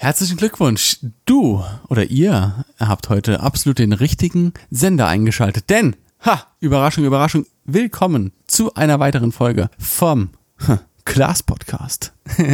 Herzlichen 0.00 0.36
Glückwunsch. 0.36 0.98
Du 1.24 1.64
oder 1.88 2.04
ihr 2.04 2.64
habt 2.78 3.08
heute 3.08 3.40
absolut 3.40 3.80
den 3.80 3.92
richtigen 3.92 4.52
Sender 4.70 5.08
eingeschaltet. 5.08 5.70
Denn, 5.70 5.96
ha, 6.24 6.46
Überraschung, 6.60 7.04
Überraschung, 7.04 7.46
willkommen 7.64 8.30
zu 8.46 8.72
einer 8.74 9.00
weiteren 9.00 9.32
Folge 9.32 9.70
vom 9.76 10.30
Class 11.04 11.42
Podcast. 11.42 12.12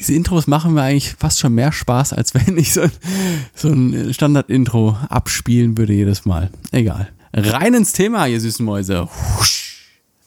Diese 0.00 0.14
Intros 0.14 0.48
machen 0.48 0.74
mir 0.74 0.82
eigentlich 0.82 1.14
fast 1.14 1.38
schon 1.38 1.54
mehr 1.54 1.70
Spaß, 1.70 2.12
als 2.12 2.34
wenn 2.34 2.58
ich 2.58 2.72
so, 2.72 2.82
so 3.54 3.68
ein 3.68 4.12
Standard-Intro 4.12 4.98
abspielen 5.08 5.78
würde 5.78 5.92
jedes 5.92 6.24
Mal. 6.24 6.50
Egal. 6.72 7.08
Rein 7.32 7.74
ins 7.74 7.92
Thema, 7.92 8.26
ihr 8.26 8.40
süßen 8.40 8.66
Mäuse. 8.66 9.08
Husch. 9.38 9.57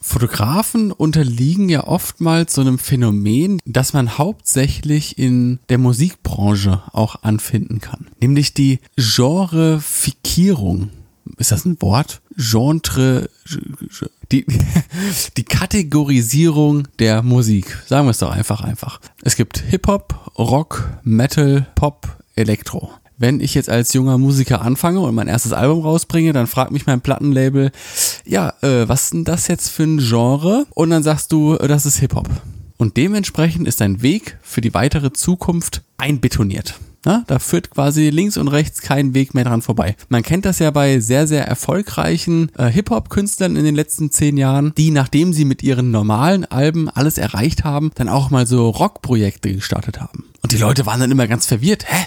Fotografen 0.02 0.92
unterliegen 0.92 1.68
ja 1.68 1.86
oftmals 1.86 2.54
so 2.54 2.60
einem 2.60 2.78
Phänomen, 2.78 3.60
das 3.64 3.92
man 3.92 4.18
hauptsächlich 4.18 5.16
in 5.18 5.60
der 5.68 5.78
Musikbranche 5.78 6.82
auch 6.92 7.22
anfinden 7.22 7.80
kann, 7.80 8.08
nämlich 8.20 8.52
die 8.52 8.80
Genrefikierung. 8.96 10.90
Ist 11.38 11.52
das 11.52 11.64
ein 11.64 11.80
Wort? 11.80 12.20
Genre, 12.36 13.30
die, 14.32 14.44
die 15.36 15.44
Kategorisierung 15.44 16.88
der 16.98 17.22
Musik. 17.22 17.82
Sagen 17.86 18.06
wir 18.06 18.10
es 18.10 18.18
doch 18.18 18.32
einfach 18.32 18.60
einfach. 18.62 19.00
Es 19.22 19.36
gibt 19.36 19.58
Hip-Hop, 19.58 20.32
Rock, 20.36 20.90
Metal, 21.04 21.66
Pop, 21.76 22.08
Elektro 22.34 22.90
wenn 23.22 23.40
ich 23.40 23.54
jetzt 23.54 23.70
als 23.70 23.92
junger 23.94 24.18
Musiker 24.18 24.62
anfange 24.62 24.98
und 25.00 25.14
mein 25.14 25.28
erstes 25.28 25.52
Album 25.52 25.82
rausbringe, 25.82 26.32
dann 26.32 26.48
fragt 26.48 26.72
mich 26.72 26.86
mein 26.86 27.00
Plattenlabel, 27.00 27.70
ja, 28.26 28.52
äh, 28.62 28.88
was 28.88 29.04
ist 29.04 29.12
denn 29.14 29.24
das 29.24 29.46
jetzt 29.46 29.68
für 29.70 29.84
ein 29.84 29.98
Genre? 29.98 30.66
Und 30.74 30.90
dann 30.90 31.04
sagst 31.04 31.30
du, 31.30 31.54
äh, 31.54 31.68
das 31.68 31.86
ist 31.86 31.98
Hip-Hop. 31.98 32.28
Und 32.78 32.96
dementsprechend 32.96 33.68
ist 33.68 33.80
dein 33.80 34.02
Weg 34.02 34.38
für 34.42 34.60
die 34.60 34.74
weitere 34.74 35.12
Zukunft 35.12 35.82
einbetoniert. 35.98 36.74
Na, 37.04 37.22
da 37.28 37.38
führt 37.38 37.70
quasi 37.70 38.10
links 38.10 38.36
und 38.36 38.48
rechts 38.48 38.80
kein 38.80 39.14
Weg 39.14 39.34
mehr 39.34 39.44
dran 39.44 39.62
vorbei. 39.62 39.94
Man 40.08 40.22
kennt 40.22 40.44
das 40.44 40.58
ja 40.58 40.72
bei 40.72 40.98
sehr, 40.98 41.28
sehr 41.28 41.46
erfolgreichen 41.46 42.50
äh, 42.58 42.66
Hip-Hop-Künstlern 42.70 43.54
in 43.54 43.64
den 43.64 43.76
letzten 43.76 44.10
zehn 44.10 44.36
Jahren, 44.36 44.72
die, 44.76 44.90
nachdem 44.90 45.32
sie 45.32 45.44
mit 45.44 45.62
ihren 45.62 45.92
normalen 45.92 46.44
Alben 46.44 46.88
alles 46.88 47.18
erreicht 47.18 47.62
haben, 47.62 47.92
dann 47.94 48.08
auch 48.08 48.30
mal 48.30 48.48
so 48.48 48.68
Rockprojekte 48.68 49.54
gestartet 49.54 50.00
haben. 50.00 50.24
Und 50.42 50.50
die 50.50 50.58
Leute 50.58 50.86
waren 50.86 50.98
dann 50.98 51.12
immer 51.12 51.28
ganz 51.28 51.46
verwirrt. 51.46 51.84
Hä? 51.86 52.06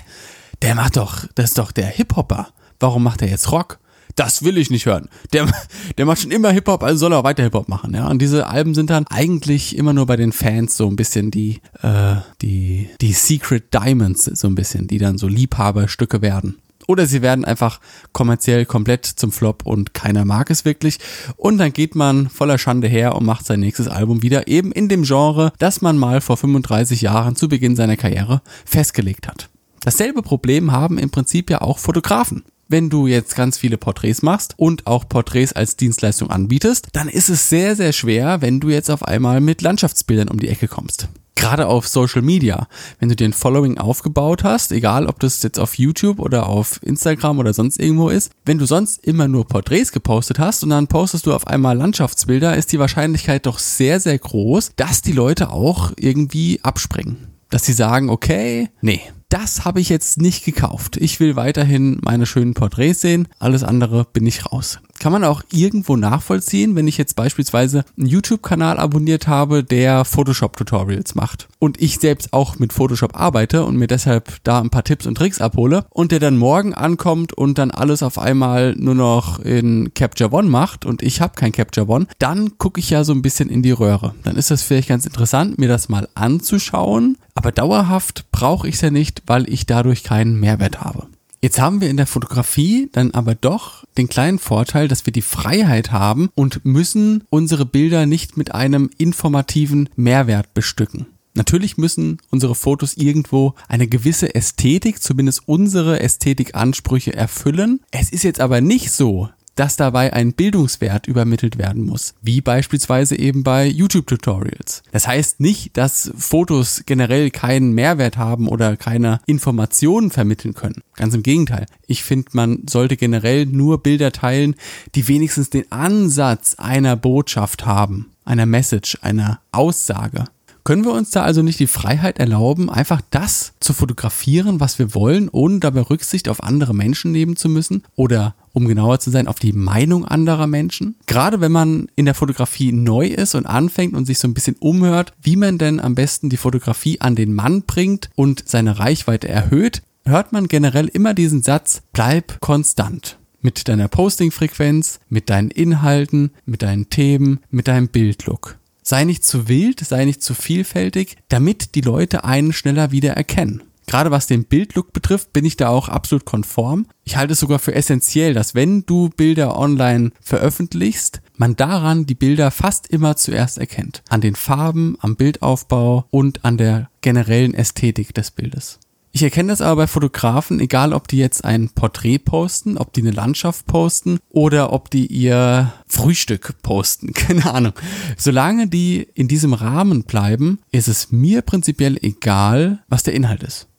Der 0.61 0.75
macht 0.75 0.97
doch, 0.97 1.25
das 1.35 1.51
ist 1.51 1.57
doch 1.57 1.71
der 1.71 1.87
Hip-Hopper. 1.87 2.49
Warum 2.79 3.03
macht 3.03 3.21
er 3.21 3.29
jetzt 3.29 3.51
Rock? 3.51 3.79
Das 4.15 4.43
will 4.43 4.57
ich 4.57 4.69
nicht 4.69 4.85
hören. 4.85 5.09
Der, 5.33 5.47
der 5.97 6.05
macht 6.05 6.21
schon 6.21 6.31
immer 6.31 6.51
Hip-Hop, 6.51 6.83
also 6.83 6.97
soll 6.97 7.13
er 7.13 7.23
weiter 7.23 7.43
Hip-Hop 7.43 7.67
machen, 7.67 7.93
ja. 7.93 8.07
Und 8.07 8.21
diese 8.21 8.47
Alben 8.47 8.73
sind 8.73 8.89
dann 8.89 9.05
eigentlich 9.07 9.77
immer 9.77 9.93
nur 9.93 10.05
bei 10.05 10.15
den 10.15 10.31
Fans 10.31 10.77
so 10.77 10.87
ein 10.87 10.95
bisschen 10.95 11.31
die, 11.31 11.61
äh, 11.81 12.15
die, 12.41 12.89
die 13.01 13.13
Secret 13.13 13.73
Diamonds, 13.73 14.25
so 14.25 14.47
ein 14.47 14.55
bisschen, 14.55 14.87
die 14.87 14.97
dann 14.97 15.17
so 15.17 15.27
Liebhaberstücke 15.27 16.21
werden. 16.21 16.57
Oder 16.87 17.07
sie 17.07 17.21
werden 17.21 17.45
einfach 17.45 17.79
kommerziell 18.13 18.65
komplett 18.65 19.05
zum 19.05 19.31
Flop 19.31 19.65
und 19.65 19.93
keiner 19.93 20.23
mag 20.23 20.49
es 20.49 20.65
wirklich. 20.65 20.99
Und 21.35 21.57
dann 21.57 21.73
geht 21.73 21.95
man 21.95 22.29
voller 22.29 22.57
Schande 22.57 22.87
her 22.87 23.15
und 23.15 23.25
macht 23.25 23.45
sein 23.45 23.59
nächstes 23.59 23.87
Album 23.87 24.21
wieder 24.21 24.47
eben 24.47 24.71
in 24.71 24.87
dem 24.87 25.03
Genre, 25.03 25.51
das 25.57 25.81
man 25.81 25.97
mal 25.97 26.21
vor 26.21 26.37
35 26.37 27.01
Jahren 27.01 27.35
zu 27.35 27.49
Beginn 27.49 27.75
seiner 27.75 27.97
Karriere 27.97 28.41
festgelegt 28.65 29.27
hat. 29.27 29.49
Dasselbe 29.85 30.23
Problem 30.23 30.71
haben 30.71 30.97
im 30.97 31.11
Prinzip 31.11 31.51
ja 31.51 31.61
auch 31.61 31.77
Fotografen. 31.77 32.43
Wenn 32.67 32.89
du 32.89 33.05
jetzt 33.05 33.35
ganz 33.35 33.59
viele 33.59 33.77
Porträts 33.77 34.23
machst 34.23 34.55
und 34.57 34.87
auch 34.87 35.07
Porträts 35.07 35.53
als 35.53 35.75
Dienstleistung 35.75 36.31
anbietest, 36.31 36.87
dann 36.93 37.07
ist 37.07 37.29
es 37.29 37.49
sehr, 37.49 37.75
sehr 37.75 37.93
schwer, 37.93 38.41
wenn 38.41 38.59
du 38.59 38.69
jetzt 38.69 38.89
auf 38.89 39.03
einmal 39.03 39.41
mit 39.41 39.61
Landschaftsbildern 39.61 40.29
um 40.29 40.39
die 40.39 40.47
Ecke 40.47 40.67
kommst. 40.67 41.07
Gerade 41.35 41.67
auf 41.67 41.87
Social 41.87 42.23
Media, 42.23 42.67
wenn 42.97 43.09
du 43.09 43.15
dir 43.15 43.25
ein 43.25 43.33
Following 43.33 43.77
aufgebaut 43.77 44.43
hast, 44.43 44.71
egal 44.71 45.05
ob 45.05 45.19
das 45.19 45.43
jetzt 45.43 45.59
auf 45.59 45.77
YouTube 45.77 46.17
oder 46.17 46.47
auf 46.47 46.79
Instagram 46.81 47.37
oder 47.37 47.53
sonst 47.53 47.79
irgendwo 47.79 48.09
ist, 48.09 48.31
wenn 48.43 48.57
du 48.57 48.65
sonst 48.65 49.05
immer 49.05 49.27
nur 49.27 49.47
Porträts 49.47 49.91
gepostet 49.91 50.39
hast 50.39 50.63
und 50.63 50.71
dann 50.71 50.87
postest 50.87 51.27
du 51.27 51.33
auf 51.35 51.45
einmal 51.45 51.77
Landschaftsbilder, 51.77 52.57
ist 52.57 52.71
die 52.71 52.79
Wahrscheinlichkeit 52.79 53.45
doch 53.45 53.59
sehr, 53.59 53.99
sehr 53.99 54.17
groß, 54.17 54.71
dass 54.77 55.03
die 55.03 55.11
Leute 55.11 55.51
auch 55.51 55.91
irgendwie 55.95 56.59
abspringen. 56.63 57.27
Dass 57.51 57.65
sie 57.65 57.73
sagen, 57.73 58.09
okay, 58.09 58.69
nee, 58.81 59.01
das 59.29 59.65
habe 59.65 59.81
ich 59.81 59.89
jetzt 59.89 60.21
nicht 60.21 60.45
gekauft. 60.45 60.97
Ich 60.97 61.19
will 61.19 61.35
weiterhin 61.35 61.99
meine 62.03 62.25
schönen 62.25 62.53
Porträts 62.53 63.01
sehen. 63.01 63.27
Alles 63.39 63.63
andere 63.63 64.05
bin 64.05 64.25
ich 64.25 64.45
raus. 64.45 64.79
Kann 65.05 65.11
man 65.11 65.23
auch 65.23 65.43
irgendwo 65.51 65.97
nachvollziehen, 65.97 66.75
wenn 66.75 66.87
ich 66.87 66.97
jetzt 66.97 67.15
beispielsweise 67.15 67.85
einen 67.95 68.07
YouTube-Kanal 68.07 68.79
abonniert 68.79 69.27
habe, 69.27 69.63
der 69.63 70.03
Photoshop-Tutorials 70.03 71.13
macht 71.13 71.47
und 71.59 71.79
ich 71.79 71.99
selbst 71.99 72.33
auch 72.33 72.57
mit 72.57 72.73
Photoshop 72.73 73.15
arbeite 73.15 73.65
und 73.65 73.77
mir 73.77 73.85
deshalb 73.85 74.43
da 74.43 74.59
ein 74.59 74.71
paar 74.71 74.83
Tipps 74.83 75.05
und 75.05 75.15
Tricks 75.15 75.41
abhole 75.41 75.85
und 75.91 76.11
der 76.11 76.19
dann 76.19 76.37
morgen 76.37 76.73
ankommt 76.73 77.33
und 77.33 77.59
dann 77.59 77.69
alles 77.69 78.01
auf 78.01 78.17
einmal 78.17 78.73
nur 78.79 78.95
noch 78.95 79.37
in 79.37 79.93
Capture 79.93 80.33
One 80.33 80.49
macht 80.49 80.85
und 80.85 81.03
ich 81.03 81.21
habe 81.21 81.35
kein 81.35 81.51
Capture 81.51 81.87
One, 81.87 82.07
dann 82.17 82.57
gucke 82.57 82.79
ich 82.79 82.89
ja 82.89 83.03
so 83.03 83.13
ein 83.13 83.21
bisschen 83.21 83.49
in 83.49 83.61
die 83.61 83.69
Röhre. 83.69 84.15
Dann 84.23 84.37
ist 84.37 84.49
das 84.49 84.63
vielleicht 84.63 84.89
ganz 84.89 85.05
interessant, 85.05 85.59
mir 85.59 85.69
das 85.69 85.87
mal 85.87 86.09
anzuschauen, 86.15 87.19
aber 87.35 87.51
dauerhaft 87.51 88.25
brauche 88.31 88.67
ich 88.67 88.73
es 88.73 88.81
ja 88.81 88.89
nicht, 88.89 89.21
weil 89.27 89.47
ich 89.53 89.67
dadurch 89.67 90.03
keinen 90.03 90.39
Mehrwert 90.39 90.81
habe. 90.81 91.05
Jetzt 91.45 91.59
haben 91.59 91.79
wir 91.79 91.91
in 91.91 91.97
der 91.97 92.07
Fotografie 92.07 92.89
dann 92.91 93.11
aber 93.11 93.35
doch 93.35 93.83
den 93.99 94.09
kleinen 94.09 94.39
Vorteil, 94.39 94.87
dass 94.87 95.05
wir 95.05 95.13
die 95.13 95.21
Freiheit 95.21 95.91
haben 95.91 96.31
und 96.33 96.65
müssen 96.65 97.23
unsere 97.29 97.67
Bilder 97.67 98.07
nicht 98.07 98.35
mit 98.35 98.55
einem 98.55 98.89
informativen 98.97 99.87
Mehrwert 99.95 100.55
bestücken. 100.55 101.05
Natürlich 101.35 101.77
müssen 101.77 102.17
unsere 102.31 102.55
Fotos 102.55 102.97
irgendwo 102.97 103.53
eine 103.67 103.87
gewisse 103.87 104.33
Ästhetik, 104.33 105.03
zumindest 105.03 105.43
unsere 105.45 105.99
Ästhetikansprüche 105.99 107.13
erfüllen. 107.13 107.79
Es 107.91 108.09
ist 108.09 108.23
jetzt 108.23 108.39
aber 108.39 108.59
nicht 108.59 108.91
so, 108.91 109.29
dass 109.55 109.75
dabei 109.77 110.13
ein 110.13 110.33
Bildungswert 110.33 111.07
übermittelt 111.07 111.57
werden 111.57 111.83
muss, 111.83 112.13
wie 112.21 112.41
beispielsweise 112.41 113.17
eben 113.17 113.43
bei 113.43 113.65
YouTube-Tutorials. 113.65 114.83
Das 114.91 115.07
heißt 115.07 115.39
nicht, 115.39 115.75
dass 115.77 116.11
Fotos 116.17 116.83
generell 116.85 117.31
keinen 117.31 117.73
Mehrwert 117.73 118.17
haben 118.17 118.47
oder 118.47 118.77
keine 118.77 119.21
Informationen 119.25 120.11
vermitteln 120.11 120.53
können. 120.53 120.83
Ganz 120.95 121.13
im 121.13 121.23
Gegenteil. 121.23 121.65
Ich 121.87 122.03
finde, 122.03 122.29
man 122.33 122.63
sollte 122.69 122.97
generell 122.97 123.45
nur 123.45 123.81
Bilder 123.81 124.11
teilen, 124.11 124.55
die 124.95 125.07
wenigstens 125.07 125.49
den 125.49 125.71
Ansatz 125.71 126.55
einer 126.55 126.95
Botschaft 126.95 127.65
haben, 127.65 128.11
einer 128.25 128.45
Message, 128.45 128.97
einer 129.01 129.39
Aussage. 129.51 130.25
Können 130.65 130.83
wir 130.83 130.93
uns 130.93 131.11
da 131.11 131.21
also 131.21 131.43
nicht 131.43 131.59
die 131.59 131.67
Freiheit 131.67 132.17
erlauben, 132.17 132.71
einfach 132.71 132.99
das 133.11 133.53
zu 133.59 133.71
fotografieren, 133.71 134.59
was 134.59 134.79
wir 134.79 134.95
wollen, 134.95 135.29
ohne 135.29 135.59
dabei 135.59 135.81
Rücksicht 135.81 136.27
auf 136.27 136.41
andere 136.41 136.73
Menschen 136.73 137.11
nehmen 137.11 137.35
zu 137.35 137.49
müssen? 137.49 137.83
Oder 137.95 138.33
um 138.51 138.67
genauer 138.67 138.99
zu 138.99 139.11
sein, 139.11 139.27
auf 139.27 139.37
die 139.37 139.53
Meinung 139.53 140.05
anderer 140.05 140.47
Menschen? 140.47 140.95
Gerade 141.05 141.39
wenn 141.39 141.51
man 141.51 141.87
in 141.95 142.05
der 142.05 142.15
Fotografie 142.15 142.71
neu 142.71 143.05
ist 143.05 143.35
und 143.35 143.45
anfängt 143.45 143.93
und 143.93 144.05
sich 144.05 144.17
so 144.17 144.27
ein 144.27 144.33
bisschen 144.33 144.55
umhört, 144.55 145.13
wie 145.21 145.35
man 145.35 145.59
denn 145.59 145.79
am 145.79 145.93
besten 145.93 146.31
die 146.31 146.37
Fotografie 146.37 146.99
an 146.99 147.13
den 147.13 147.35
Mann 147.35 147.61
bringt 147.61 148.09
und 148.15 148.49
seine 148.49 148.79
Reichweite 148.79 149.27
erhöht, 149.27 149.83
hört 150.03 150.31
man 150.31 150.47
generell 150.47 150.87
immer 150.87 151.13
diesen 151.13 151.43
Satz, 151.43 151.83
bleib 151.93 152.41
konstant 152.41 153.19
mit 153.39 153.67
deiner 153.67 153.87
Postingfrequenz, 153.87 154.99
mit 155.09 155.29
deinen 155.29 155.51
Inhalten, 155.51 156.31
mit 156.47 156.63
deinen 156.63 156.89
Themen, 156.89 157.41
mit 157.51 157.67
deinem 157.67 157.89
Bildlook. 157.89 158.57
Sei 158.87 159.03
nicht 159.03 159.25
zu 159.25 159.47
wild, 159.47 159.79
sei 159.79 160.05
nicht 160.05 160.21
zu 160.21 160.35
vielfältig, 160.35 161.17
damit 161.27 161.73
die 161.73 161.81
Leute 161.81 162.23
einen 162.23 162.53
schneller 162.53 162.91
wieder 162.91 163.13
erkennen. 163.13 163.63
Gerade 163.87 164.11
was 164.11 164.27
den 164.27 164.45
Bildlook 164.45 164.93
betrifft, 164.93 165.33
bin 165.33 165.43
ich 165.43 165.57
da 165.57 165.69
auch 165.69 165.89
absolut 165.89 166.25
konform. 166.25 166.85
Ich 167.03 167.17
halte 167.17 167.33
es 167.33 167.39
sogar 167.39 167.57
für 167.57 167.73
essentiell, 167.73 168.35
dass 168.35 168.53
wenn 168.53 168.85
du 168.85 169.09
Bilder 169.09 169.57
online 169.57 170.11
veröffentlichst, 170.21 171.21
man 171.35 171.55
daran 171.55 172.05
die 172.05 172.13
Bilder 172.13 172.51
fast 172.51 172.85
immer 172.85 173.17
zuerst 173.17 173.57
erkennt. 173.57 174.03
An 174.09 174.21
den 174.21 174.35
Farben, 174.35 174.97
am 174.99 175.15
Bildaufbau 175.15 176.05
und 176.11 176.45
an 176.45 176.57
der 176.57 176.89
generellen 177.01 177.55
Ästhetik 177.55 178.13
des 178.13 178.29
Bildes. 178.29 178.79
Ich 179.15 179.23
erkenne 179.23 179.53
das 179.53 179.61
aber 179.61 179.83
bei 179.83 179.87
Fotografen, 179.87 180.59
egal 180.59 180.91
ob 180.91 181.07
die 181.07 181.15
jetzt 181.15 181.45
ein 181.45 181.69
Porträt 181.69 182.17
posten, 182.17 182.77
ob 182.77 182.91
die 182.91 182.99
eine 182.99 183.11
Landschaft 183.11 183.65
posten 183.65 184.19
oder 184.27 184.73
ob 184.73 184.91
die 184.91 185.05
ihr 185.05 185.71
Frühstück 185.87 186.61
posten. 186.61 187.13
Keine 187.13 187.49
Ahnung. 187.49 187.71
Solange 188.17 188.67
die 188.67 189.07
in 189.13 189.29
diesem 189.29 189.53
Rahmen 189.53 190.03
bleiben, 190.03 190.59
ist 190.73 190.89
es 190.89 191.13
mir 191.13 191.43
prinzipiell 191.43 191.97
egal, 192.01 192.83
was 192.89 193.03
der 193.03 193.13
Inhalt 193.13 193.43
ist. 193.43 193.69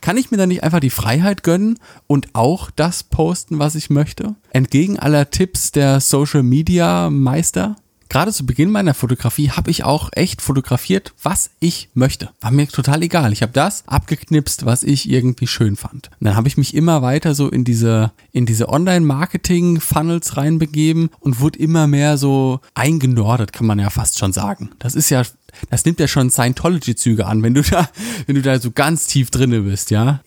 Kann 0.00 0.16
ich 0.16 0.32
mir 0.32 0.38
da 0.38 0.46
nicht 0.46 0.64
einfach 0.64 0.80
die 0.80 0.90
Freiheit 0.90 1.44
gönnen 1.44 1.78
und 2.08 2.30
auch 2.32 2.72
das 2.72 3.04
posten, 3.04 3.60
was 3.60 3.76
ich 3.76 3.90
möchte? 3.90 4.34
Entgegen 4.50 4.98
aller 4.98 5.30
Tipps 5.30 5.70
der 5.70 6.00
Social 6.00 6.42
Media 6.42 7.10
Meister? 7.10 7.76
Gerade 8.10 8.32
zu 8.32 8.44
Beginn 8.44 8.70
meiner 8.70 8.92
Fotografie 8.92 9.50
habe 9.50 9.70
ich 9.70 9.84
auch 9.84 10.10
echt 10.12 10.42
fotografiert, 10.42 11.14
was 11.22 11.50
ich 11.60 11.88
möchte. 11.94 12.28
War 12.42 12.50
mir 12.50 12.68
total 12.68 13.02
egal. 13.02 13.32
Ich 13.32 13.40
habe 13.40 13.52
das 13.52 13.88
abgeknipst, 13.88 14.66
was 14.66 14.82
ich 14.82 15.08
irgendwie 15.08 15.46
schön 15.46 15.76
fand. 15.76 16.10
Und 16.20 16.26
dann 16.26 16.36
habe 16.36 16.48
ich 16.48 16.58
mich 16.58 16.74
immer 16.74 17.00
weiter 17.00 17.34
so 17.34 17.48
in 17.48 17.64
diese, 17.64 18.12
in 18.32 18.44
diese 18.44 18.68
Online-Marketing-Funnels 18.68 20.36
reinbegeben 20.36 21.08
und 21.20 21.40
wurde 21.40 21.58
immer 21.58 21.86
mehr 21.86 22.18
so 22.18 22.60
eingenordet, 22.74 23.54
kann 23.54 23.66
man 23.66 23.78
ja 23.78 23.88
fast 23.88 24.18
schon 24.18 24.34
sagen. 24.34 24.70
Das 24.78 24.94
ist 24.94 25.08
ja 25.08 25.22
das 25.68 25.84
nimmt 25.84 25.98
ja 25.98 26.06
schon 26.06 26.30
Scientology-Züge 26.30 27.26
an, 27.26 27.42
wenn 27.42 27.54
du 27.54 27.62
da, 27.62 27.88
wenn 28.26 28.36
du 28.36 28.42
da 28.42 28.60
so 28.60 28.70
ganz 28.70 29.06
tief 29.06 29.30
drinne 29.30 29.62
bist, 29.62 29.90
ja. 29.90 30.20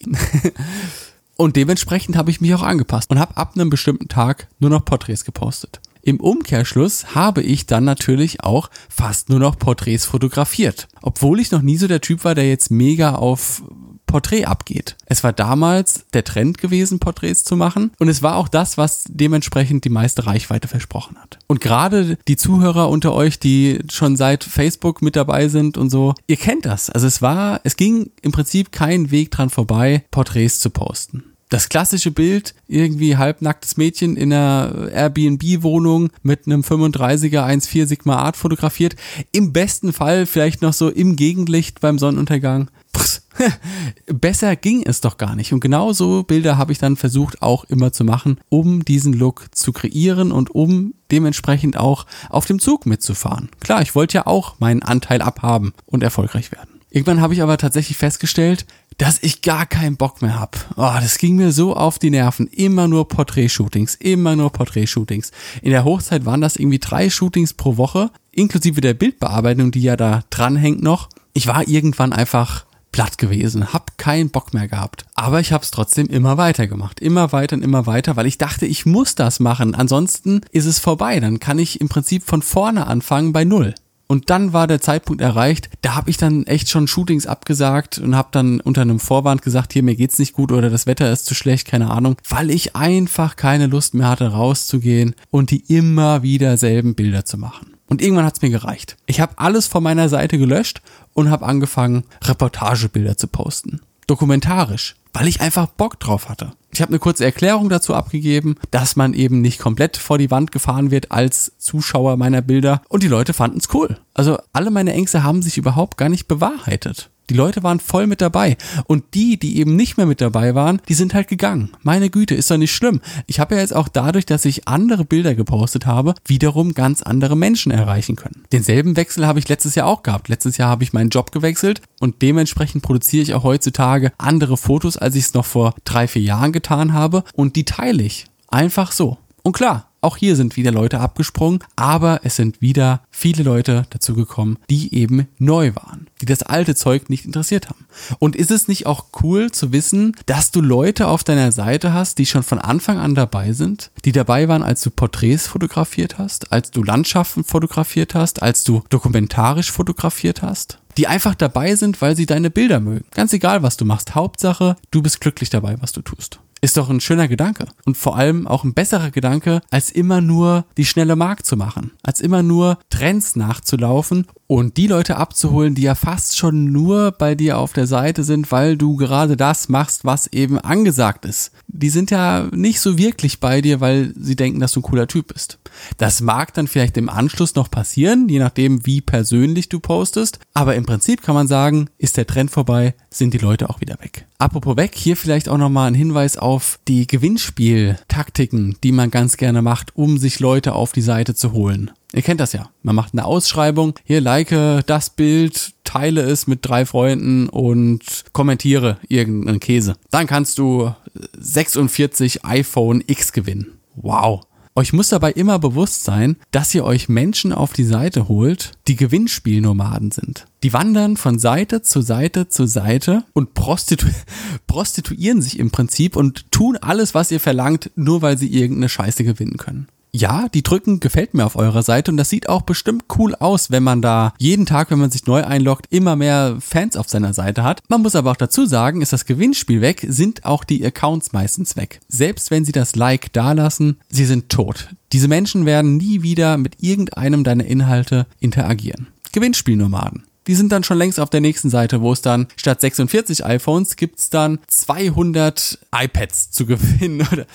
Und 1.35 1.55
dementsprechend 1.55 2.15
habe 2.15 2.29
ich 2.29 2.41
mich 2.41 2.53
auch 2.53 2.61
angepasst 2.61 3.09
und 3.09 3.19
habe 3.19 3.37
ab 3.37 3.53
einem 3.55 3.69
bestimmten 3.69 4.07
Tag 4.07 4.47
nur 4.59 4.69
noch 4.69 4.85
Porträts 4.85 5.25
gepostet. 5.25 5.81
Im 6.05 6.19
Umkehrschluss 6.19 7.15
habe 7.15 7.41
ich 7.41 7.65
dann 7.65 7.85
natürlich 7.85 8.43
auch 8.43 8.69
fast 8.89 9.29
nur 9.29 9.39
noch 9.39 9.57
Porträts 9.57 10.05
fotografiert. 10.05 10.89
Obwohl 11.01 11.39
ich 11.39 11.51
noch 11.51 11.61
nie 11.61 11.77
so 11.77 11.87
der 11.87 12.01
Typ 12.01 12.25
war, 12.25 12.35
der 12.35 12.49
jetzt 12.49 12.71
mega 12.71 13.15
auf 13.15 13.63
Porträt 14.05 14.45
abgeht. 14.45 14.95
Es 15.07 15.23
war 15.23 15.33
damals 15.33 16.05
der 16.13 16.23
Trend 16.23 16.59
gewesen, 16.59 16.99
Porträts 16.99 17.45
zu 17.45 17.55
machen 17.55 17.91
und 17.97 18.09
es 18.09 18.21
war 18.21 18.35
auch 18.35 18.47
das, 18.47 18.77
was 18.77 19.05
dementsprechend 19.07 19.85
die 19.85 19.89
meiste 19.89 20.27
Reichweite 20.27 20.67
versprochen 20.67 21.17
hat. 21.19 21.39
Und 21.47 21.61
gerade 21.61 22.17
die 22.27 22.35
Zuhörer 22.35 22.89
unter 22.89 23.13
euch, 23.13 23.39
die 23.39 23.79
schon 23.89 24.15
seit 24.15 24.43
Facebook 24.43 25.01
mit 25.01 25.15
dabei 25.15 25.47
sind 25.47 25.79
und 25.79 25.89
so, 25.89 26.13
ihr 26.27 26.37
kennt 26.37 26.65
das. 26.65 26.91
Also 26.91 27.07
es 27.07 27.23
war, 27.23 27.61
es 27.63 27.75
ging 27.75 28.11
im 28.21 28.31
Prinzip 28.33 28.71
kein 28.71 29.09
Weg 29.09 29.31
dran 29.31 29.49
vorbei, 29.49 30.03
Porträts 30.11 30.59
zu 30.59 30.69
posten 30.69 31.23
das 31.49 31.69
klassische 31.69 32.11
Bild, 32.11 32.55
irgendwie 32.67 33.17
halbnacktes 33.17 33.77
Mädchen 33.77 34.17
in 34.17 34.33
einer 34.33 34.89
Airbnb-Wohnung 34.91 36.09
mit 36.23 36.47
einem 36.47 36.61
35er 36.61 37.45
1.4 37.45 37.85
Sigma 37.85 38.17
Art 38.17 38.37
fotografiert. 38.37 38.95
Im 39.31 39.53
besten 39.53 39.93
Fall 39.93 40.25
vielleicht 40.25 40.61
noch 40.61 40.73
so 40.73 40.89
im 40.89 41.15
Gegenlicht 41.15 41.79
beim 41.79 41.99
Sonnenuntergang. 41.99 42.71
Pff, 42.95 43.21
besser 44.07 44.55
ging 44.55 44.83
es 44.85 45.01
doch 45.01 45.17
gar 45.17 45.35
nicht. 45.35 45.53
Und 45.53 45.59
genau 45.59 45.93
so 45.93 46.23
Bilder 46.23 46.57
habe 46.57 46.71
ich 46.71 46.79
dann 46.79 46.95
versucht 46.95 47.41
auch 47.41 47.63
immer 47.65 47.91
zu 47.91 48.03
machen, 48.03 48.39
um 48.49 48.83
diesen 48.85 49.13
Look 49.13 49.47
zu 49.51 49.73
kreieren 49.73 50.31
und 50.31 50.53
um 50.53 50.93
dementsprechend 51.11 51.77
auch 51.77 52.05
auf 52.29 52.45
dem 52.45 52.59
Zug 52.59 52.85
mitzufahren. 52.85 53.49
Klar, 53.59 53.81
ich 53.81 53.95
wollte 53.95 54.15
ja 54.15 54.27
auch 54.27 54.59
meinen 54.59 54.81
Anteil 54.81 55.21
abhaben 55.21 55.73
und 55.85 56.03
erfolgreich 56.03 56.51
werden. 56.51 56.69
Irgendwann 56.89 57.21
habe 57.21 57.33
ich 57.33 57.41
aber 57.41 57.57
tatsächlich 57.57 57.97
festgestellt, 57.97 58.67
dass 58.97 59.19
ich 59.21 59.41
gar 59.41 59.65
keinen 59.65 59.97
Bock 59.97 60.21
mehr 60.21 60.39
hab. 60.39 60.57
Oh, 60.75 60.91
das 61.01 61.17
ging 61.17 61.35
mir 61.35 61.51
so 61.51 61.75
auf 61.75 61.99
die 61.99 62.09
Nerven. 62.09 62.47
Immer 62.47 62.87
nur 62.87 63.07
Porträtshootings, 63.07 63.95
immer 63.95 64.35
nur 64.35 64.51
Porträtshootings. 64.51 65.31
In 65.61 65.71
der 65.71 65.85
Hochzeit 65.85 66.25
waren 66.25 66.41
das 66.41 66.55
irgendwie 66.55 66.79
drei 66.79 67.09
Shootings 67.09 67.53
pro 67.53 67.77
Woche, 67.77 68.11
inklusive 68.31 68.81
der 68.81 68.93
Bildbearbeitung, 68.93 69.71
die 69.71 69.81
ja 69.81 69.95
da 69.95 70.23
dranhängt 70.29 70.81
noch. 70.81 71.09
Ich 71.33 71.47
war 71.47 71.67
irgendwann 71.67 72.13
einfach 72.13 72.65
platt 72.93 73.17
gewesen, 73.17 73.73
hab 73.73 73.97
keinen 73.97 74.29
Bock 74.29 74.53
mehr 74.53 74.69
gehabt. 74.69 75.03
Aber 75.15 75.41
ich 75.41 75.51
hab's 75.51 75.71
trotzdem 75.71 76.07
immer 76.07 76.37
weiter 76.37 76.67
gemacht. 76.67 77.01
Immer 77.01 77.33
weiter 77.33 77.57
und 77.57 77.63
immer 77.63 77.85
weiter, 77.85 78.15
weil 78.15 78.27
ich 78.27 78.37
dachte, 78.37 78.65
ich 78.65 78.85
muss 78.85 79.15
das 79.15 79.41
machen. 79.41 79.75
Ansonsten 79.75 80.41
ist 80.51 80.65
es 80.65 80.79
vorbei. 80.79 81.19
Dann 81.19 81.39
kann 81.39 81.59
ich 81.59 81.81
im 81.81 81.89
Prinzip 81.89 82.23
von 82.23 82.41
vorne 82.41 82.87
anfangen 82.87 83.33
bei 83.33 83.43
Null. 83.43 83.73
Und 84.13 84.29
dann 84.29 84.53
war 84.53 84.67
der 84.67 84.79
Zeitpunkt 84.79 85.23
erreicht, 85.23 85.71
da 85.81 85.95
habe 85.95 86.11
ich 86.11 86.17
dann 86.17 86.45
echt 86.45 86.69
schon 86.69 86.85
Shootings 86.85 87.25
abgesagt 87.25 87.97
und 87.97 88.15
habe 88.15 88.27
dann 88.29 88.59
unter 88.59 88.81
einem 88.81 88.99
Vorwand 88.99 89.41
gesagt, 89.41 89.73
hier 89.73 89.81
mir 89.81 89.95
geht's 89.95 90.19
nicht 90.19 90.33
gut 90.33 90.51
oder 90.51 90.69
das 90.69 90.85
Wetter 90.85 91.11
ist 91.11 91.25
zu 91.25 91.33
schlecht, 91.33 91.67
keine 91.67 91.89
Ahnung, 91.89 92.15
weil 92.29 92.51
ich 92.51 92.75
einfach 92.75 93.35
keine 93.35 93.65
Lust 93.65 93.95
mehr 93.95 94.07
hatte 94.07 94.27
rauszugehen 94.27 95.15
und 95.31 95.49
die 95.49 95.63
immer 95.67 96.21
wieder 96.21 96.57
selben 96.57 96.93
Bilder 96.93 97.25
zu 97.25 97.39
machen. 97.39 97.73
Und 97.87 98.03
irgendwann 98.03 98.25
hat's 98.25 98.43
mir 98.43 98.51
gereicht. 98.51 98.97
Ich 99.07 99.19
habe 99.19 99.33
alles 99.37 99.65
von 99.65 99.81
meiner 99.81 100.09
Seite 100.09 100.37
gelöscht 100.37 100.83
und 101.13 101.31
habe 101.31 101.47
angefangen, 101.47 102.03
Reportagebilder 102.23 103.17
zu 103.17 103.27
posten. 103.27 103.81
Dokumentarisch, 104.07 104.95
weil 105.13 105.27
ich 105.27 105.41
einfach 105.41 105.67
Bock 105.67 105.99
drauf 105.99 106.29
hatte. 106.29 106.53
Ich 106.71 106.81
habe 106.81 106.89
eine 106.89 106.99
kurze 106.99 107.23
Erklärung 107.23 107.69
dazu 107.69 107.93
abgegeben, 107.93 108.55
dass 108.71 108.95
man 108.95 109.13
eben 109.13 109.41
nicht 109.41 109.59
komplett 109.59 109.97
vor 109.97 110.17
die 110.17 110.31
Wand 110.31 110.51
gefahren 110.51 110.89
wird 110.89 111.11
als 111.11 111.53
Zuschauer 111.59 112.17
meiner 112.17 112.41
Bilder 112.41 112.81
und 112.89 113.03
die 113.03 113.07
Leute 113.07 113.33
fanden 113.33 113.59
es 113.59 113.73
cool. 113.73 113.99
Also 114.13 114.39
alle 114.53 114.71
meine 114.71 114.93
Ängste 114.93 115.23
haben 115.23 115.41
sich 115.41 115.57
überhaupt 115.57 115.97
gar 115.97 116.09
nicht 116.09 116.27
bewahrheitet. 116.27 117.11
Die 117.29 117.33
Leute 117.33 117.63
waren 117.63 117.79
voll 117.79 118.07
mit 118.07 118.21
dabei. 118.21 118.57
Und 118.85 119.13
die, 119.13 119.37
die 119.37 119.57
eben 119.57 119.75
nicht 119.75 119.97
mehr 119.97 120.05
mit 120.05 120.21
dabei 120.21 120.55
waren, 120.55 120.81
die 120.89 120.93
sind 120.93 121.13
halt 121.13 121.27
gegangen. 121.27 121.71
Meine 121.81 122.09
Güte, 122.09 122.35
ist 122.35 122.51
doch 122.51 122.57
nicht 122.57 122.73
schlimm. 122.73 123.01
Ich 123.27 123.39
habe 123.39 123.55
ja 123.55 123.61
jetzt 123.61 123.75
auch 123.75 123.87
dadurch, 123.87 124.25
dass 124.25 124.45
ich 124.45 124.67
andere 124.67 125.05
Bilder 125.05 125.35
gepostet 125.35 125.85
habe, 125.85 126.15
wiederum 126.25 126.73
ganz 126.73 127.01
andere 127.01 127.37
Menschen 127.37 127.71
erreichen 127.71 128.15
können. 128.15 128.43
Denselben 128.51 128.97
Wechsel 128.97 129.25
habe 129.25 129.39
ich 129.39 129.47
letztes 129.47 129.75
Jahr 129.75 129.87
auch 129.87 130.03
gehabt. 130.03 130.27
Letztes 130.27 130.57
Jahr 130.57 130.69
habe 130.69 130.83
ich 130.83 130.93
meinen 130.93 131.09
Job 131.09 131.31
gewechselt 131.31 131.81
und 131.99 132.21
dementsprechend 132.21 132.83
produziere 132.83 133.23
ich 133.23 133.33
auch 133.33 133.43
heutzutage 133.43 134.11
andere 134.17 134.57
Fotos, 134.57 134.97
als 134.97 135.15
ich 135.15 135.25
es 135.25 135.33
noch 135.33 135.45
vor 135.45 135.75
drei, 135.85 136.07
vier 136.07 136.21
Jahren 136.21 136.51
getan 136.51 136.93
habe. 136.93 137.23
Und 137.33 137.55
die 137.55 137.65
teile 137.65 138.03
ich. 138.03 138.25
Einfach 138.49 138.91
so. 138.91 139.17
Und 139.41 139.53
klar, 139.53 139.92
auch 140.03 140.17
hier 140.17 140.35
sind 140.35 140.55
wieder 140.55 140.71
Leute 140.71 140.99
abgesprungen, 140.99 141.59
aber 141.75 142.21
es 142.23 142.35
sind 142.35 142.61
wieder 142.61 143.01
viele 143.09 143.43
Leute 143.43 143.85
dazugekommen, 143.89 144.59
die 144.69 144.93
eben 144.93 145.27
neu 145.39 145.73
waren, 145.75 146.07
die 146.21 146.25
das 146.25 146.43
alte 146.43 146.75
Zeug 146.75 147.09
nicht 147.09 147.25
interessiert 147.25 147.69
haben. 147.69 147.85
Und 148.19 148.35
ist 148.35 148.51
es 148.51 148.67
nicht 148.67 148.85
auch 148.85 149.05
cool 149.21 149.51
zu 149.51 149.71
wissen, 149.71 150.15
dass 150.25 150.51
du 150.51 150.61
Leute 150.61 151.07
auf 151.07 151.23
deiner 151.23 151.51
Seite 151.51 151.93
hast, 151.93 152.17
die 152.17 152.25
schon 152.25 152.43
von 152.43 152.59
Anfang 152.59 152.97
an 152.97 153.15
dabei 153.15 153.53
sind, 153.53 153.91
die 154.05 154.11
dabei 154.11 154.47
waren, 154.47 154.63
als 154.63 154.81
du 154.81 154.89
Porträts 154.89 155.47
fotografiert 155.47 156.17
hast, 156.17 156.51
als 156.51 156.71
du 156.71 156.83
Landschaften 156.83 157.43
fotografiert 157.43 158.15
hast, 158.15 158.41
als 158.41 158.63
du 158.63 158.83
dokumentarisch 158.89 159.71
fotografiert 159.71 160.41
hast? 160.41 160.79
die 160.97 161.07
einfach 161.07 161.35
dabei 161.35 161.75
sind, 161.75 162.01
weil 162.01 162.15
sie 162.15 162.27
deine 162.27 162.51
Bilder 162.51 162.79
mögen. 162.79 163.05
Ganz 163.15 163.33
egal, 163.33 163.63
was 163.63 163.77
du 163.77 163.85
machst. 163.85 164.15
Hauptsache, 164.15 164.75
du 164.91 165.01
bist 165.01 165.21
glücklich 165.21 165.49
dabei, 165.49 165.75
was 165.81 165.91
du 165.91 166.01
tust. 166.01 166.39
Ist 166.63 166.77
doch 166.77 166.89
ein 166.89 167.01
schöner 167.01 167.27
Gedanke. 167.27 167.65
Und 167.83 167.97
vor 167.97 168.15
allem 168.15 168.47
auch 168.47 168.63
ein 168.63 168.73
besserer 168.73 169.11
Gedanke, 169.11 169.59
als 169.69 169.91
immer 169.91 170.21
nur 170.21 170.63
die 170.77 170.85
schnelle 170.85 171.17
Mark 171.17 171.45
zu 171.45 171.57
machen. 171.57 171.91
Als 172.03 172.21
immer 172.21 172.41
nur 172.41 172.77
Trends 172.89 173.35
nachzulaufen 173.35 174.27
und 174.53 174.77
die 174.77 174.85
Leute 174.85 175.17
abzuholen, 175.17 175.73
die 175.73 175.81
ja 175.81 175.95
fast 175.95 176.37
schon 176.37 176.71
nur 176.71 177.11
bei 177.11 177.33
dir 177.33 177.57
auf 177.57 177.73
der 177.73 177.87
Seite 177.87 178.23
sind, 178.23 178.51
weil 178.51 178.77
du 178.77 178.97
gerade 178.97 179.35
das 179.35 179.67
machst, 179.67 180.05
was 180.05 180.27
eben 180.27 180.59
angesagt 180.59 181.25
ist. 181.25 181.53
Die 181.67 181.89
sind 181.89 182.11
ja 182.11 182.49
nicht 182.51 182.79
so 182.79 182.99
wirklich 182.99 183.39
bei 183.39 183.61
dir, 183.61 183.81
weil 183.81 184.13
sie 184.15 184.35
denken, 184.35 184.59
dass 184.59 184.73
du 184.73 184.81
ein 184.81 184.83
cooler 184.83 185.07
Typ 185.07 185.33
bist. 185.33 185.57
Das 185.97 186.21
mag 186.21 186.53
dann 186.53 186.67
vielleicht 186.67 186.97
im 186.97 187.09
Anschluss 187.09 187.55
noch 187.55 187.71
passieren, 187.71 188.29
je 188.29 188.37
nachdem, 188.37 188.85
wie 188.85 189.01
persönlich 189.01 189.69
du 189.69 189.79
postest. 189.79 190.37
Aber 190.53 190.75
im 190.75 190.85
Prinzip 190.85 191.23
kann 191.23 191.33
man 191.33 191.47
sagen, 191.47 191.89
ist 191.97 192.17
der 192.17 192.27
Trend 192.27 192.51
vorbei, 192.51 192.93
sind 193.09 193.33
die 193.33 193.39
Leute 193.39 193.71
auch 193.71 193.81
wieder 193.81 193.97
weg. 194.01 194.27
Apropos 194.37 194.77
weg, 194.77 194.91
hier 194.93 195.17
vielleicht 195.17 195.49
auch 195.49 195.57
nochmal 195.57 195.87
ein 195.87 195.95
Hinweis 195.95 196.37
auf 196.37 196.77
die 196.87 197.07
Gewinnspieltaktiken, 197.07 198.77
die 198.83 198.91
man 198.91 199.09
ganz 199.09 199.37
gerne 199.37 199.63
macht, 199.63 199.95
um 199.95 200.19
sich 200.19 200.39
Leute 200.39 200.73
auf 200.73 200.91
die 200.91 201.01
Seite 201.01 201.33
zu 201.33 201.53
holen. 201.53 201.89
Ihr 202.13 202.21
kennt 202.21 202.39
das 202.39 202.53
ja. 202.53 202.69
Man 202.83 202.95
macht 202.95 203.13
eine 203.13 203.25
Ausschreibung. 203.25 203.95
Hier 204.03 204.21
like 204.21 204.49
das 204.85 205.09
Bild, 205.09 205.73
teile 205.83 206.21
es 206.21 206.47
mit 206.47 206.59
drei 206.61 206.85
Freunden 206.85 207.49
und 207.49 208.01
kommentiere 208.33 208.97
irgendeinen 209.09 209.59
Käse. 209.59 209.95
Dann 210.11 210.27
kannst 210.27 210.59
du 210.59 210.93
46 211.37 212.45
iPhone 212.45 213.03
X 213.05 213.33
gewinnen. 213.33 213.79
Wow. 213.95 214.41
Euch 214.75 214.91
muss 214.91 215.09
dabei 215.09 215.31
immer 215.33 215.59
bewusst 215.59 216.03
sein, 216.03 216.35
dass 216.49 216.73
ihr 216.73 216.83
euch 216.83 217.07
Menschen 217.07 217.53
auf 217.53 217.73
die 217.73 217.83
Seite 217.83 218.27
holt, 218.27 218.71
die 218.87 218.95
Gewinnspielnomaden 218.95 220.09
sind. 220.09 220.47
Die 220.63 220.73
wandern 220.73 221.15
von 221.15 221.37
Seite 221.37 221.83
zu 221.83 222.01
Seite 222.01 222.47
zu 222.47 222.65
Seite 222.65 223.23
und 223.33 223.53
prostitu 223.53 224.07
prostituieren 224.67 225.43
sich 225.43 225.59
im 225.59 225.69
Prinzip 225.69 226.15
und 226.15 226.51
tun 226.51 226.77
alles, 226.77 227.13
was 227.13 227.29
ihr 227.29 227.39
verlangt, 227.39 227.91
nur 227.95 228.23
weil 228.23 228.39
sie 228.39 228.51
irgendeine 228.51 228.89
Scheiße 228.89 229.23
gewinnen 229.23 229.57
können 229.57 229.87
ja, 230.15 230.47
die 230.53 230.61
drücken 230.61 230.99
gefällt 230.99 231.33
mir 231.33 231.45
auf 231.45 231.55
eurer 231.55 231.81
Seite 231.81 232.11
und 232.11 232.17
das 232.17 232.29
sieht 232.29 232.47
auch 232.47 232.61
bestimmt 232.61 233.05
cool 233.17 233.33
aus, 233.35 233.71
wenn 233.71 233.81
man 233.81 234.03
da 234.03 234.33
jeden 234.37 234.67
Tag, 234.67 234.91
wenn 234.91 234.99
man 234.99 235.09
sich 235.09 235.25
neu 235.25 235.43
einloggt, 235.43 235.87
immer 235.89 236.15
mehr 236.15 236.57
Fans 236.59 236.95
auf 236.95 237.09
seiner 237.09 237.33
Seite 237.33 237.63
hat. 237.63 237.81
Man 237.89 238.03
muss 238.03 238.15
aber 238.15 238.31
auch 238.31 238.37
dazu 238.37 238.67
sagen, 238.67 239.01
ist 239.01 239.11
das 239.11 239.25
Gewinnspiel 239.25 239.81
weg, 239.81 240.05
sind 240.07 240.45
auch 240.45 240.63
die 240.63 240.85
Accounts 240.85 241.33
meistens 241.33 241.75
weg. 241.75 241.99
Selbst 242.07 242.51
wenn 242.51 242.63
sie 242.63 242.71
das 242.71 242.95
Like 242.95 243.33
dalassen, 243.33 243.97
sie 244.09 244.25
sind 244.25 244.49
tot. 244.49 244.89
Diese 245.11 245.27
Menschen 245.27 245.65
werden 245.65 245.97
nie 245.97 246.21
wieder 246.21 246.57
mit 246.57 246.75
irgendeinem 246.83 247.43
deiner 247.43 247.65
Inhalte 247.65 248.27
interagieren. 248.39 249.07
Gewinnspielnomaden. 249.31 250.25
Die 250.45 250.55
sind 250.55 250.71
dann 250.71 250.83
schon 250.83 250.97
längst 250.97 251.19
auf 251.19 251.29
der 251.29 251.41
nächsten 251.41 251.69
Seite, 251.69 252.01
wo 252.01 252.11
es 252.11 252.21
dann 252.21 252.47
statt 252.55 252.81
46 252.81 253.45
iPhones 253.45 253.95
gibt's 253.95 254.29
dann 254.29 254.59
200 254.67 255.79
iPads 255.95 256.51
zu 256.51 256.65
gewinnen 256.65 257.25
oder 257.31 257.45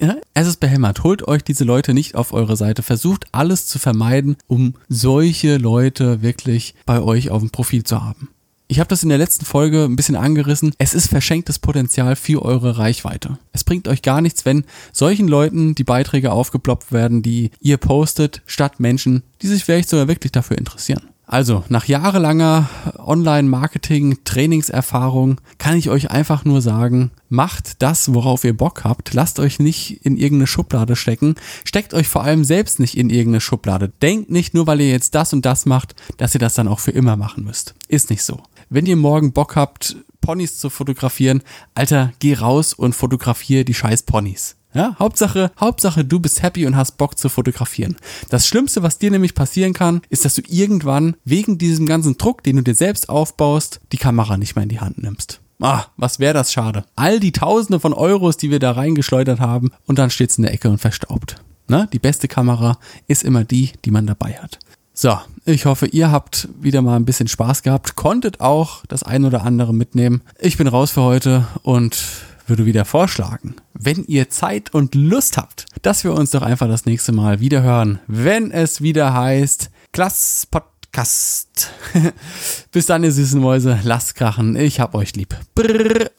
ja, 0.00 0.16
es 0.34 0.46
ist 0.46 0.60
behämmert. 0.60 1.02
Holt 1.04 1.26
euch 1.26 1.42
diese 1.42 1.64
Leute 1.64 1.94
nicht 1.94 2.14
auf 2.14 2.32
eure 2.32 2.56
Seite. 2.56 2.82
Versucht 2.82 3.26
alles 3.32 3.66
zu 3.66 3.78
vermeiden, 3.78 4.36
um 4.46 4.74
solche 4.88 5.56
Leute 5.56 6.22
wirklich 6.22 6.74
bei 6.84 7.00
euch 7.00 7.30
auf 7.30 7.40
dem 7.40 7.50
Profil 7.50 7.84
zu 7.84 8.02
haben. 8.02 8.28
Ich 8.68 8.80
habe 8.80 8.88
das 8.88 9.04
in 9.04 9.10
der 9.10 9.18
letzten 9.18 9.44
Folge 9.44 9.84
ein 9.84 9.94
bisschen 9.94 10.16
angerissen. 10.16 10.74
Es 10.78 10.92
ist 10.92 11.08
verschenktes 11.08 11.60
Potenzial 11.60 12.16
für 12.16 12.42
eure 12.42 12.78
Reichweite. 12.78 13.38
Es 13.52 13.62
bringt 13.62 13.86
euch 13.86 14.02
gar 14.02 14.20
nichts, 14.20 14.44
wenn 14.44 14.64
solchen 14.92 15.28
Leuten 15.28 15.76
die 15.76 15.84
Beiträge 15.84 16.32
aufgeploppt 16.32 16.90
werden, 16.90 17.22
die 17.22 17.52
ihr 17.60 17.76
postet, 17.76 18.42
statt 18.46 18.80
Menschen, 18.80 19.22
die 19.40 19.46
sich 19.46 19.64
vielleicht 19.64 19.88
sogar 19.88 20.08
wirklich 20.08 20.32
dafür 20.32 20.58
interessieren. 20.58 21.02
Also, 21.28 21.64
nach 21.68 21.86
jahrelanger 21.86 22.70
Online-Marketing-Trainingserfahrung 22.98 25.40
kann 25.58 25.76
ich 25.76 25.90
euch 25.90 26.12
einfach 26.12 26.44
nur 26.44 26.62
sagen, 26.62 27.10
macht 27.28 27.82
das, 27.82 28.14
worauf 28.14 28.44
ihr 28.44 28.56
Bock 28.56 28.84
habt. 28.84 29.12
Lasst 29.12 29.40
euch 29.40 29.58
nicht 29.58 30.06
in 30.06 30.16
irgendeine 30.16 30.46
Schublade 30.46 30.94
stecken. 30.94 31.34
Steckt 31.64 31.94
euch 31.94 32.06
vor 32.06 32.22
allem 32.22 32.44
selbst 32.44 32.78
nicht 32.78 32.96
in 32.96 33.10
irgendeine 33.10 33.40
Schublade. 33.40 33.90
Denkt 34.00 34.30
nicht 34.30 34.54
nur, 34.54 34.68
weil 34.68 34.80
ihr 34.80 34.90
jetzt 34.90 35.16
das 35.16 35.32
und 35.32 35.44
das 35.44 35.66
macht, 35.66 35.96
dass 36.16 36.32
ihr 36.32 36.40
das 36.40 36.54
dann 36.54 36.68
auch 36.68 36.78
für 36.78 36.92
immer 36.92 37.16
machen 37.16 37.42
müsst. 37.42 37.74
Ist 37.88 38.10
nicht 38.10 38.22
so. 38.22 38.40
Wenn 38.70 38.86
ihr 38.86 38.94
morgen 38.94 39.32
Bock 39.32 39.56
habt, 39.56 39.96
Ponys 40.20 40.58
zu 40.58 40.70
fotografieren, 40.70 41.42
Alter, 41.74 42.12
geh 42.20 42.34
raus 42.34 42.72
und 42.72 42.94
fotografiere 42.94 43.64
die 43.64 43.74
scheiß 43.74 44.04
Ponys. 44.04 44.54
Ja, 44.76 44.94
Hauptsache, 44.98 45.50
Hauptsache, 45.58 46.04
du 46.04 46.20
bist 46.20 46.42
happy 46.42 46.66
und 46.66 46.76
hast 46.76 46.98
Bock 46.98 47.18
zu 47.18 47.30
fotografieren. 47.30 47.96
Das 48.28 48.46
Schlimmste, 48.46 48.82
was 48.82 48.98
dir 48.98 49.10
nämlich 49.10 49.34
passieren 49.34 49.72
kann, 49.72 50.02
ist, 50.10 50.26
dass 50.26 50.34
du 50.34 50.42
irgendwann 50.46 51.16
wegen 51.24 51.56
diesem 51.56 51.86
ganzen 51.86 52.18
Druck, 52.18 52.42
den 52.42 52.56
du 52.56 52.62
dir 52.62 52.74
selbst 52.74 53.08
aufbaust, 53.08 53.80
die 53.92 53.96
Kamera 53.96 54.36
nicht 54.36 54.54
mehr 54.54 54.64
in 54.64 54.68
die 54.68 54.80
Hand 54.80 55.02
nimmst. 55.02 55.40
Ah, 55.62 55.84
was 55.96 56.18
wäre 56.18 56.34
das 56.34 56.52
schade. 56.52 56.84
All 56.94 57.20
die 57.20 57.32
Tausende 57.32 57.80
von 57.80 57.94
Euros, 57.94 58.36
die 58.36 58.50
wir 58.50 58.58
da 58.58 58.72
reingeschleudert 58.72 59.40
haben, 59.40 59.70
und 59.86 59.98
dann 59.98 60.10
steht's 60.10 60.36
in 60.36 60.42
der 60.42 60.52
Ecke 60.52 60.68
und 60.68 60.78
verstaubt. 60.78 61.36
Ne? 61.68 61.88
Die 61.94 61.98
beste 61.98 62.28
Kamera 62.28 62.78
ist 63.08 63.24
immer 63.24 63.44
die, 63.44 63.72
die 63.86 63.90
man 63.90 64.06
dabei 64.06 64.34
hat. 64.34 64.58
So, 64.92 65.18
ich 65.46 65.64
hoffe, 65.64 65.86
ihr 65.86 66.10
habt 66.10 66.48
wieder 66.60 66.82
mal 66.82 66.96
ein 66.96 67.04
bisschen 67.06 67.28
Spaß 67.28 67.62
gehabt, 67.62 67.96
konntet 67.96 68.40
auch 68.40 68.84
das 68.86 69.02
ein 69.02 69.24
oder 69.24 69.42
andere 69.44 69.72
mitnehmen. 69.72 70.22
Ich 70.38 70.58
bin 70.58 70.68
raus 70.68 70.90
für 70.90 71.02
heute 71.02 71.46
und 71.62 72.02
würde 72.46 72.66
wieder 72.66 72.84
vorschlagen, 72.84 73.56
wenn 73.74 74.04
ihr 74.04 74.30
Zeit 74.30 74.72
und 74.74 74.94
Lust 74.94 75.36
habt, 75.36 75.66
dass 75.82 76.04
wir 76.04 76.12
uns 76.12 76.30
doch 76.30 76.42
einfach 76.42 76.68
das 76.68 76.86
nächste 76.86 77.12
Mal 77.12 77.40
wieder 77.40 77.62
hören, 77.62 78.00
wenn 78.06 78.50
es 78.50 78.80
wieder 78.80 79.14
heißt 79.14 79.70
Klass 79.92 80.46
Podcast. 80.50 81.70
Bis 82.72 82.86
dann, 82.86 83.04
ihr 83.04 83.12
süßen 83.12 83.40
Mäuse, 83.40 83.80
lasst 83.82 84.14
krachen, 84.14 84.56
ich 84.56 84.80
hab 84.80 84.94
euch 84.94 85.14
lieb. 85.14 85.36
Brrr. 85.54 86.10